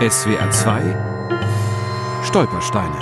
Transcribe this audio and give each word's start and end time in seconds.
SWR 0.00 0.48
2 0.52 2.22
Stolpersteine 2.24 3.00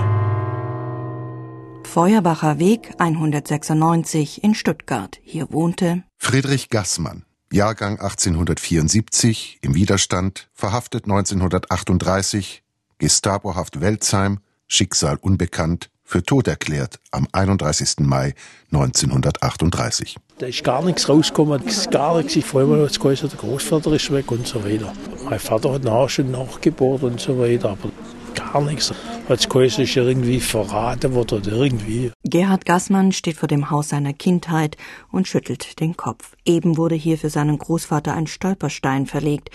Feuerbacher 1.84 2.58
Weg 2.58 2.94
196 2.96 4.42
in 4.42 4.54
Stuttgart. 4.54 5.18
Hier 5.22 5.52
wohnte 5.52 6.04
Friedrich 6.16 6.70
Gassmann, 6.70 7.26
Jahrgang 7.52 8.00
1874, 8.00 9.58
im 9.60 9.74
Widerstand, 9.74 10.48
verhaftet 10.54 11.04
1938, 11.04 12.62
Gestapohaft 12.96 13.82
Welzheim, 13.82 14.38
Schicksal 14.66 15.18
unbekannt, 15.20 15.90
für 16.02 16.22
tot 16.22 16.48
erklärt 16.48 16.98
am 17.10 17.28
31. 17.30 17.96
Mai 17.98 18.34
1938. 18.72 20.16
Da 20.38 20.46
ist 20.46 20.64
gar 20.64 20.82
nichts 20.82 21.10
rausgekommen, 21.10 21.58
gar 21.90 22.22
nichts. 22.22 22.54
Allem 22.54 22.80
hat 22.80 22.90
es 22.90 22.98
geheißen, 22.98 23.28
der 23.28 23.38
Großvater 23.38 23.92
ist 23.92 24.10
weg 24.10 24.30
und 24.30 24.46
so 24.46 24.64
weiter. 24.64 24.94
Mein 25.28 25.40
Vater 25.40 25.72
hat 25.72 25.82
nachher 25.82 26.08
schon 26.08 26.30
nachgebohrt 26.30 27.02
und 27.02 27.20
so 27.20 27.36
weiter, 27.36 27.70
aber 27.70 27.90
gar 28.36 28.62
nichts. 28.62 28.94
Es 29.28 29.48
geheißen, 29.48 29.82
ist 29.82 29.96
irgendwie 29.96 30.38
verraten 30.38 31.14
worden 31.14 31.40
oder 31.40 31.52
irgendwie. 31.52 32.12
Gerhard 32.22 32.64
Gassmann 32.64 33.10
steht 33.10 33.36
vor 33.36 33.48
dem 33.48 33.70
Haus 33.70 33.88
seiner 33.88 34.12
Kindheit 34.12 34.76
und 35.10 35.26
schüttelt 35.26 35.80
den 35.80 35.96
Kopf. 35.96 36.36
Eben 36.44 36.76
wurde 36.76 36.94
hier 36.94 37.18
für 37.18 37.28
seinen 37.28 37.58
Großvater 37.58 38.14
ein 38.14 38.28
Stolperstein 38.28 39.06
verlegt. 39.06 39.50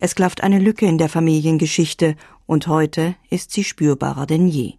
Es 0.00 0.14
klafft 0.14 0.42
eine 0.42 0.58
Lücke 0.58 0.84
in 0.84 0.98
der 0.98 1.08
Familiengeschichte 1.08 2.16
und 2.44 2.66
heute 2.66 3.14
ist 3.30 3.52
sie 3.52 3.64
spürbarer 3.64 4.26
denn 4.26 4.48
je. 4.48 4.74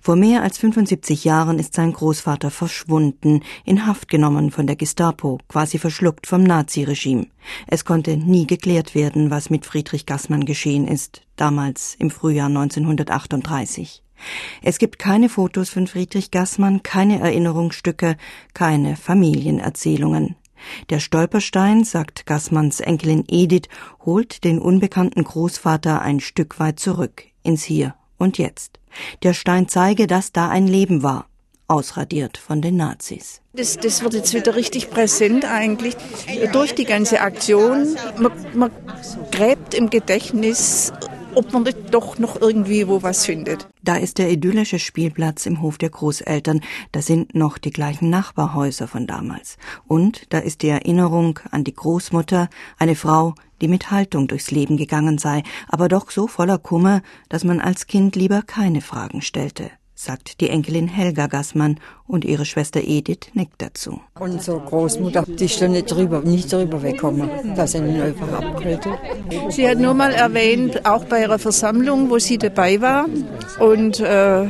Vor 0.00 0.16
mehr 0.16 0.42
als 0.42 0.58
75 0.58 1.24
Jahren 1.24 1.58
ist 1.58 1.74
sein 1.74 1.92
Großvater 1.92 2.50
verschwunden, 2.50 3.42
in 3.64 3.86
Haft 3.86 4.08
genommen 4.08 4.50
von 4.50 4.66
der 4.66 4.76
Gestapo, 4.76 5.38
quasi 5.48 5.78
verschluckt 5.78 6.26
vom 6.26 6.42
Naziregime. 6.42 7.26
Es 7.66 7.84
konnte 7.84 8.16
nie 8.16 8.46
geklärt 8.46 8.94
werden, 8.94 9.30
was 9.30 9.50
mit 9.50 9.66
Friedrich 9.66 10.06
Gassmann 10.06 10.44
geschehen 10.44 10.88
ist, 10.88 11.22
damals 11.36 11.94
im 11.98 12.10
Frühjahr 12.10 12.48
1938. 12.48 14.02
Es 14.62 14.78
gibt 14.78 14.98
keine 14.98 15.28
Fotos 15.28 15.68
von 15.68 15.86
Friedrich 15.86 16.30
Gassmann, 16.30 16.82
keine 16.82 17.20
Erinnerungsstücke, 17.20 18.16
keine 18.54 18.96
Familienerzählungen. 18.96 20.36
Der 20.88 21.00
Stolperstein, 21.00 21.84
sagt 21.84 22.24
Gassmanns 22.24 22.80
Enkelin 22.80 23.24
Edith, 23.28 23.68
holt 24.04 24.42
den 24.42 24.58
unbekannten 24.58 25.22
Großvater 25.22 26.00
ein 26.00 26.20
Stück 26.20 26.58
weit 26.58 26.80
zurück, 26.80 27.24
ins 27.42 27.62
Hier 27.62 27.94
und 28.18 28.38
Jetzt. 28.38 28.78
Der 29.22 29.34
Stein 29.34 29.68
zeige, 29.68 30.06
dass 30.06 30.32
da 30.32 30.48
ein 30.48 30.66
Leben 30.66 31.02
war, 31.02 31.26
ausradiert 31.68 32.38
von 32.38 32.62
den 32.62 32.76
Nazis. 32.76 33.40
Das, 33.52 33.76
das 33.76 34.02
wird 34.02 34.14
jetzt 34.14 34.34
wieder 34.34 34.54
richtig 34.54 34.90
präsent 34.90 35.44
eigentlich 35.44 35.96
durch 36.52 36.74
die 36.74 36.84
ganze 36.84 37.20
Aktion. 37.20 37.96
Man, 38.18 38.32
man 38.54 38.70
gräbt 39.30 39.74
im 39.74 39.90
Gedächtnis 39.90 40.92
ob 41.36 41.52
man 41.52 41.64
nicht 41.64 41.92
doch 41.92 42.18
noch 42.18 42.40
irgendwie 42.40 42.88
wo 42.88 43.02
was 43.02 43.26
findet. 43.26 43.68
Da 43.82 43.96
ist 43.96 44.18
der 44.18 44.30
idyllische 44.30 44.78
Spielplatz 44.78 45.46
im 45.46 45.60
Hof 45.60 45.76
der 45.78 45.90
Großeltern. 45.90 46.60
Da 46.92 47.02
sind 47.02 47.34
noch 47.34 47.58
die 47.58 47.70
gleichen 47.70 48.08
Nachbarhäuser 48.10 48.88
von 48.88 49.06
damals. 49.06 49.58
Und 49.86 50.32
da 50.32 50.38
ist 50.38 50.62
die 50.62 50.68
Erinnerung 50.68 51.38
an 51.50 51.62
die 51.62 51.74
Großmutter, 51.74 52.48
eine 52.78 52.96
Frau, 52.96 53.34
die 53.60 53.68
mit 53.68 53.90
Haltung 53.90 54.28
durchs 54.28 54.50
Leben 54.50 54.76
gegangen 54.76 55.18
sei, 55.18 55.42
aber 55.68 55.88
doch 55.88 56.10
so 56.10 56.26
voller 56.26 56.58
Kummer, 56.58 57.02
dass 57.28 57.44
man 57.44 57.60
als 57.60 57.86
Kind 57.86 58.16
lieber 58.16 58.42
keine 58.42 58.80
Fragen 58.80 59.22
stellte 59.22 59.70
sagt 59.98 60.42
die 60.42 60.50
Enkelin 60.50 60.88
Helga 60.88 61.26
Gassmann 61.26 61.80
und 62.06 62.24
ihre 62.24 62.44
Schwester 62.44 62.80
Edith 62.84 63.30
nickt 63.32 63.62
dazu. 63.62 64.00
Unsere 64.20 64.60
Großmutter, 64.60 65.24
die 65.26 65.46
ist 65.46 65.60
nicht 65.62 65.90
drüber, 65.90 66.20
nicht 66.20 66.52
drüber 66.52 66.82
weggekommen, 66.82 67.54
dass 67.56 67.72
sie 67.72 67.78
ihn 67.78 68.00
einfach 68.00 68.30
abgeredet. 68.30 68.86
Sie 69.48 69.66
hat 69.66 69.78
nur 69.78 69.94
mal 69.94 70.12
erwähnt, 70.12 70.86
auch 70.86 71.06
bei 71.06 71.22
ihrer 71.22 71.38
Versammlung, 71.38 72.10
wo 72.10 72.18
sie 72.18 72.36
dabei 72.36 72.80
war 72.80 73.06
und 73.58 73.98
äh, 74.00 74.46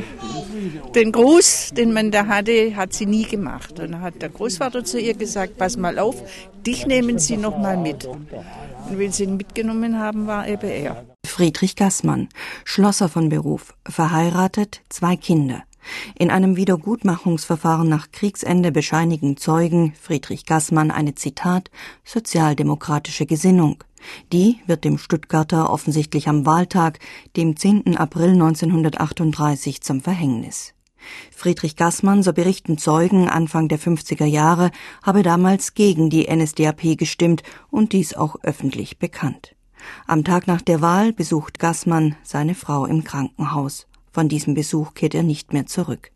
den 0.95 1.11
Gruß, 1.11 1.71
den 1.73 1.93
man 1.93 2.11
da 2.11 2.27
hatte, 2.27 2.75
hat 2.75 2.93
sie 2.93 3.05
nie 3.05 3.23
gemacht. 3.23 3.79
Und 3.79 3.91
dann 3.91 4.01
hat 4.01 4.21
der 4.21 4.29
Großvater 4.29 4.83
zu 4.83 4.99
ihr 4.99 5.13
gesagt, 5.13 5.57
pass 5.57 5.77
mal 5.77 5.99
auf, 5.99 6.15
dich 6.65 6.85
nehmen 6.85 7.19
sie 7.19 7.37
noch 7.37 7.57
mal 7.57 7.77
mit. 7.77 8.05
Und 8.05 8.27
wenn 8.97 9.11
sie 9.11 9.23
ihn 9.23 9.37
mitgenommen 9.37 9.99
haben, 9.99 10.27
war 10.27 10.47
eben 10.47 10.69
er. 10.69 11.05
Friedrich 11.25 11.75
Gassmann, 11.75 12.29
Schlosser 12.63 13.09
von 13.09 13.29
Beruf, 13.29 13.73
verheiratet, 13.87 14.81
zwei 14.89 15.15
Kinder. 15.15 15.63
In 16.15 16.31
einem 16.31 16.55
Wiedergutmachungsverfahren 16.55 17.87
nach 17.87 18.11
Kriegsende 18.11 18.71
bescheinigen 18.71 19.37
Zeugen 19.37 19.93
Friedrich 20.01 20.45
Gassmann 20.45 20.91
eine 20.91 21.15
Zitat 21.15 21.69
sozialdemokratische 22.03 23.25
Gesinnung. 23.25 23.83
Die 24.31 24.59
wird 24.65 24.83
dem 24.83 24.97
Stuttgarter 24.97 25.69
offensichtlich 25.69 26.27
am 26.27 26.45
Wahltag, 26.45 26.99
dem 27.35 27.55
10. 27.55 27.97
April 27.97 28.31
1938 28.31 29.81
zum 29.81 30.01
Verhängnis. 30.01 30.73
Friedrich 31.35 31.75
Gassmann, 31.75 32.23
so 32.23 32.33
berichten 32.33 32.77
Zeugen 32.77 33.29
Anfang 33.29 33.67
der 33.67 33.79
50er 33.79 34.25
Jahre, 34.25 34.71
habe 35.03 35.23
damals 35.23 35.73
gegen 35.73 36.09
die 36.09 36.27
NSDAP 36.33 36.97
gestimmt 36.97 37.43
und 37.69 37.93
dies 37.93 38.13
auch 38.13 38.37
öffentlich 38.43 38.97
bekannt. 38.97 39.55
Am 40.05 40.23
Tag 40.23 40.47
nach 40.47 40.61
der 40.61 40.81
Wahl 40.81 41.13
besucht 41.13 41.59
Gassmann 41.59 42.15
seine 42.23 42.55
Frau 42.55 42.85
im 42.85 43.03
Krankenhaus. 43.03 43.87
Von 44.11 44.29
diesem 44.29 44.53
Besuch 44.53 44.93
kehrt 44.93 45.15
er 45.15 45.23
nicht 45.23 45.53
mehr 45.53 45.65
zurück. 45.65 46.11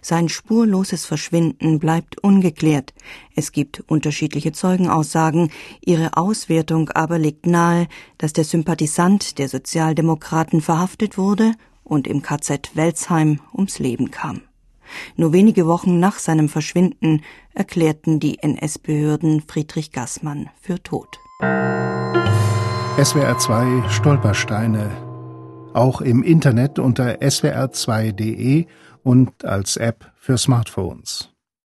Sein 0.00 0.28
spurloses 0.28 1.06
Verschwinden 1.06 1.78
bleibt 1.78 2.18
ungeklärt. 2.22 2.92
Es 3.34 3.52
gibt 3.52 3.80
unterschiedliche 3.88 4.52
Zeugenaussagen, 4.52 5.50
ihre 5.80 6.16
Auswertung 6.16 6.90
aber 6.90 7.18
legt 7.18 7.46
nahe, 7.46 7.88
dass 8.18 8.32
der 8.32 8.44
Sympathisant 8.44 9.38
der 9.38 9.48
Sozialdemokraten 9.48 10.60
verhaftet 10.60 11.16
wurde 11.16 11.52
und 11.84 12.06
im 12.06 12.22
KZ 12.22 12.70
Welzheim 12.74 13.40
ums 13.52 13.78
Leben 13.78 14.10
kam. 14.10 14.42
Nur 15.16 15.32
wenige 15.32 15.66
Wochen 15.66 16.00
nach 16.00 16.18
seinem 16.18 16.48
Verschwinden 16.48 17.22
erklärten 17.54 18.20
die 18.20 18.38
NS-Behörden 18.42 19.42
Friedrich 19.46 19.92
Gassmann 19.92 20.50
für 20.60 20.82
tot. 20.82 21.18
SWR 23.02 23.38
2 23.38 23.88
Stolpersteine. 23.88 24.90
Auch 25.72 26.02
im 26.02 26.22
Internet 26.22 26.78
unter 26.78 27.22
swr2.de 27.22 28.66
und 29.02 29.44
als 29.44 29.76
App 29.78 30.12
für 30.16 30.36
Smartphones. 30.36 31.31